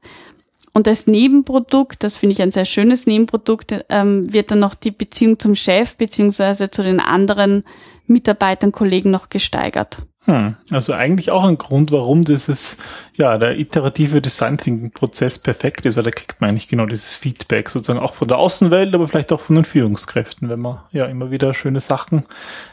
Und 0.73 0.87
als 0.87 1.07
Nebenprodukt, 1.07 2.03
das 2.03 2.15
finde 2.15 2.33
ich 2.33 2.41
ein 2.41 2.51
sehr 2.51 2.65
schönes 2.65 3.07
Nebenprodukt, 3.07 3.73
ähm, 3.89 4.31
wird 4.31 4.51
dann 4.51 4.59
noch 4.59 4.75
die 4.75 4.91
Beziehung 4.91 5.39
zum 5.39 5.55
Chef 5.55 5.97
beziehungsweise 5.97 6.69
zu 6.69 6.83
den 6.83 6.99
anderen 6.99 7.63
Mitarbeitern, 8.05 8.71
Kollegen 8.71 9.09
noch 9.09 9.29
gesteigert. 9.29 9.99
Hm, 10.27 10.57
also 10.71 10.91
eigentlich 10.91 11.31
auch 11.31 11.45
ein 11.45 11.57
Grund, 11.57 11.93
warum 11.93 12.25
dieses, 12.25 12.77
ja, 13.15 13.37
der 13.37 13.57
iterative 13.57 14.21
Design 14.21 14.57
Thinking 14.57 14.91
Prozess 14.91 15.39
perfekt 15.39 15.85
ist, 15.85 15.95
weil 15.95 16.03
da 16.03 16.11
kriegt 16.11 16.41
man 16.41 16.49
eigentlich 16.49 16.67
genau 16.67 16.85
dieses 16.85 17.15
Feedback 17.15 17.69
sozusagen 17.69 17.99
auch 17.99 18.13
von 18.13 18.27
der 18.27 18.37
Außenwelt, 18.37 18.93
aber 18.93 19.07
vielleicht 19.07 19.31
auch 19.31 19.39
von 19.39 19.55
den 19.55 19.63
Führungskräften, 19.63 20.49
wenn 20.49 20.59
man 20.59 20.81
ja 20.91 21.05
immer 21.05 21.31
wieder 21.31 21.53
schöne 21.53 21.79
Sachen, 21.79 22.25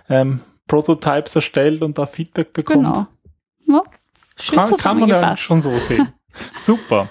ähm, 0.09 0.41
Prototypes 0.67 1.37
erstellt 1.37 1.83
und 1.83 1.97
da 1.97 2.07
Feedback 2.07 2.53
bekommt. 2.53 2.85
Genau. 2.85 3.07
Ja, 3.67 3.83
kann, 4.53 4.77
kann 4.77 4.99
man 4.99 5.09
ja 5.11 5.37
schon 5.37 5.63
so 5.63 5.79
sehen. 5.79 6.09
Super. 6.57 7.09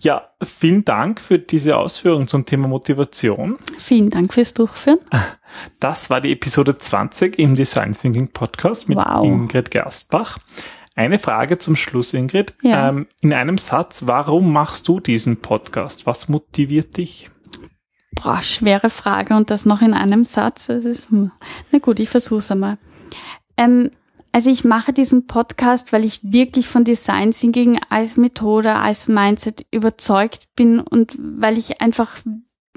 Ja, 0.00 0.30
vielen 0.42 0.86
Dank 0.86 1.20
für 1.20 1.38
diese 1.38 1.76
Ausführung 1.76 2.28
zum 2.28 2.46
Thema 2.46 2.66
Motivation. 2.66 3.58
Vielen 3.76 4.08
Dank 4.08 4.32
fürs 4.32 4.54
Durchführen. 4.54 5.00
Das 5.80 6.10
war 6.10 6.20
die 6.20 6.32
Episode 6.32 6.76
20 6.78 7.38
im 7.38 7.54
Design 7.54 7.92
Thinking 7.94 8.28
Podcast 8.28 8.88
mit 8.88 8.98
wow. 8.98 9.24
Ingrid 9.24 9.70
Gerstbach. 9.70 10.38
Eine 10.94 11.18
Frage 11.18 11.58
zum 11.58 11.76
Schluss, 11.76 12.12
Ingrid. 12.12 12.54
Ja. 12.62 12.88
Ähm, 12.88 13.06
in 13.22 13.32
einem 13.32 13.58
Satz, 13.58 14.02
warum 14.06 14.52
machst 14.52 14.88
du 14.88 15.00
diesen 15.00 15.38
Podcast? 15.38 16.06
Was 16.06 16.28
motiviert 16.28 16.96
dich? 16.96 17.30
Boah, 18.12 18.42
schwere 18.42 18.90
Frage 18.90 19.34
und 19.34 19.50
das 19.50 19.64
noch 19.64 19.80
in 19.80 19.94
einem 19.94 20.24
Satz. 20.24 20.66
Das 20.66 20.84
ist, 20.84 21.10
hm. 21.10 21.32
na 21.70 21.78
gut, 21.78 21.98
ich 21.98 22.10
versuch's 22.10 22.50
einmal. 22.50 22.76
Ähm, 23.56 23.90
also 24.32 24.50
ich 24.50 24.64
mache 24.64 24.92
diesen 24.92 25.26
Podcast, 25.26 25.92
weil 25.92 26.04
ich 26.04 26.20
wirklich 26.22 26.66
von 26.66 26.84
Design 26.84 27.32
Thinking 27.32 27.78
als 27.90 28.16
Methode, 28.16 28.76
als 28.76 29.08
Mindset 29.08 29.66
überzeugt 29.70 30.48
bin 30.56 30.80
und 30.80 31.16
weil 31.18 31.58
ich 31.58 31.82
einfach 31.82 32.16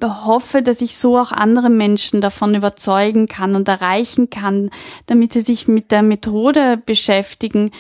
hoffe, 0.04 0.62
dass 0.62 0.82
ich 0.82 0.98
so 0.98 1.18
auch 1.18 1.32
andere 1.32 1.70
Menschen 1.70 2.22
davon 2.22 2.54
überzeugen 2.56 3.28
kann 3.28 3.56
und 3.56 3.68
erreichen 3.68 4.30
kann, 4.30 4.70
damit 5.06 5.34
sie 5.34 5.42
sich 5.42 5.68
mit 5.68 5.92
der 5.92 6.04
Methode 6.04 6.78
beschäftigen, 6.78 7.72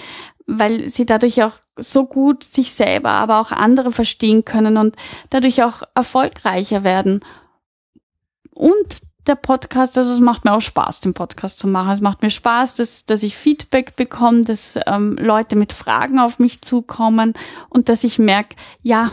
weil 0.47 0.87
sie 0.89 1.05
dadurch 1.05 1.43
auch 1.43 1.53
so 1.77 2.05
gut 2.05 2.43
sich 2.43 2.71
selber, 2.71 3.09
aber 3.11 3.41
auch 3.41 3.51
andere 3.51 3.91
verstehen 3.91 4.45
können 4.45 4.77
und 4.77 4.95
dadurch 5.29 5.63
auch 5.63 5.81
erfolgreicher 5.93 6.83
werden. 6.83 7.19
Und 8.53 9.01
der 9.27 9.35
Podcast, 9.35 9.97
also 9.97 10.13
es 10.13 10.19
macht 10.19 10.45
mir 10.45 10.53
auch 10.53 10.61
Spaß, 10.61 11.01
den 11.01 11.13
Podcast 11.13 11.59
zu 11.59 11.67
machen. 11.67 11.91
Es 11.91 12.01
macht 12.01 12.21
mir 12.21 12.29
Spaß, 12.29 12.75
dass, 12.75 13.05
dass 13.05 13.23
ich 13.23 13.35
Feedback 13.35 13.95
bekomme, 13.95 14.41
dass 14.41 14.77
ähm, 14.85 15.17
Leute 15.19 15.55
mit 15.55 15.73
Fragen 15.73 16.19
auf 16.19 16.39
mich 16.39 16.61
zukommen 16.61 17.33
und 17.69 17.89
dass 17.89 18.03
ich 18.03 18.19
merke, 18.19 18.55
ja, 18.83 19.11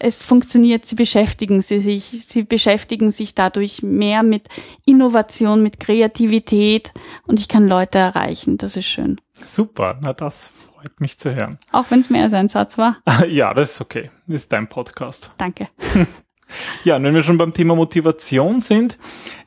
es 0.00 0.22
funktioniert, 0.22 0.86
sie 0.86 0.96
beschäftigen 0.96 1.62
sie 1.62 1.80
sich, 1.80 2.26
sie 2.26 2.42
beschäftigen 2.42 3.10
sich 3.10 3.34
dadurch 3.34 3.82
mehr 3.82 4.22
mit 4.22 4.48
Innovation, 4.86 5.62
mit 5.62 5.78
Kreativität 5.78 6.92
und 7.26 7.38
ich 7.38 7.48
kann 7.48 7.68
Leute 7.68 7.98
erreichen. 7.98 8.58
Das 8.58 8.76
ist 8.76 8.86
schön. 8.86 9.20
Super, 9.44 9.98
na 10.02 10.12
das 10.12 10.48
freut 10.48 11.00
mich 11.00 11.18
zu 11.18 11.34
hören. 11.34 11.58
Auch 11.72 11.90
wenn 11.90 12.00
es 12.00 12.10
mehr 12.10 12.24
als 12.24 12.32
ein 12.32 12.48
Satz 12.48 12.78
war. 12.78 12.96
ja, 13.28 13.54
das 13.54 13.72
ist 13.72 13.80
okay. 13.80 14.10
Das 14.26 14.42
ist 14.42 14.52
dein 14.52 14.68
Podcast. 14.68 15.30
Danke. 15.36 15.68
Ja, 16.84 16.96
und 16.96 17.04
wenn 17.04 17.14
wir 17.14 17.22
schon 17.22 17.38
beim 17.38 17.52
Thema 17.52 17.74
Motivation 17.74 18.60
sind, 18.60 18.98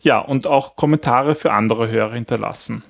Ja, 0.00 0.18
und 0.18 0.46
auch 0.46 0.74
Kommentare 0.74 1.34
für 1.34 1.52
andere 1.52 1.88
Hörer 1.88 2.14
hinterlassen. 2.14 2.82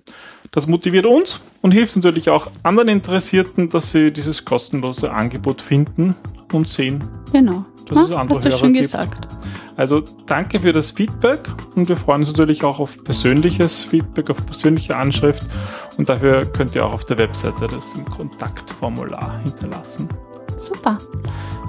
Das 0.52 0.68
motiviert 0.68 1.04
uns 1.04 1.40
und 1.62 1.72
hilft 1.72 1.96
natürlich 1.96 2.30
auch 2.30 2.50
anderen 2.62 2.88
Interessierten, 2.88 3.70
dass 3.70 3.90
sie 3.90 4.12
dieses 4.12 4.44
kostenlose 4.44 5.12
Angebot 5.12 5.60
finden 5.60 6.14
und 6.52 6.68
sehen. 6.68 7.04
Genau. 7.32 7.64
Dass 7.88 8.08
ja, 8.08 8.14
es 8.14 8.20
andere 8.20 8.52
hast 8.52 8.62
gibt. 8.62 8.76
gesagt. 8.78 9.28
Also 9.76 10.02
danke 10.26 10.58
für 10.58 10.72
das 10.72 10.90
Feedback 10.90 11.40
und 11.76 11.88
wir 11.88 11.96
freuen 11.96 12.22
uns 12.22 12.30
natürlich 12.30 12.64
auch 12.64 12.80
auf 12.80 13.04
persönliches 13.04 13.84
Feedback, 13.84 14.28
auf 14.28 14.44
persönliche 14.44 14.96
Anschrift 14.96 15.44
und 15.98 16.08
dafür 16.08 16.46
könnt 16.46 16.74
ihr 16.74 16.84
auch 16.84 16.92
auf 16.92 17.04
der 17.04 17.18
Webseite 17.18 17.68
das 17.68 17.92
im 17.92 18.04
Kontaktformular 18.04 19.38
hinterlassen. 19.44 20.08
Super. 20.56 20.98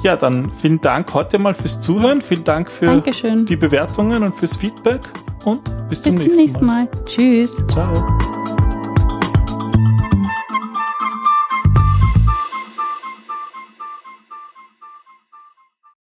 Ja, 0.01 0.15
dann 0.15 0.51
vielen 0.53 0.81
Dank 0.81 1.13
heute 1.13 1.37
mal 1.37 1.53
fürs 1.53 1.81
Zuhören, 1.81 2.21
vielen 2.21 2.43
Dank 2.43 2.71
für 2.71 2.87
Dankeschön. 2.87 3.45
die 3.45 3.55
Bewertungen 3.55 4.23
und 4.23 4.35
fürs 4.35 4.57
Feedback 4.57 5.01
und 5.45 5.63
bis, 5.89 6.01
bis 6.01 6.01
zum, 6.01 6.15
nächsten, 6.15 6.35
nächsten 6.35 6.65
Mal. 6.65 6.85
Mal. 6.85 7.05
Tschüss. 7.05 7.51
Ciao. 7.69 8.38